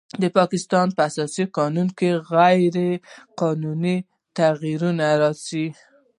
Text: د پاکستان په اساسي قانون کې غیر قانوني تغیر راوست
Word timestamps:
د 0.21 0.23
پاکستان 0.37 0.87
په 0.95 1.01
اساسي 1.09 1.43
قانون 1.57 1.87
کې 1.97 2.09
غیر 2.33 2.75
قانوني 3.39 3.97
تغیر 4.37 4.81
راوست 5.21 5.55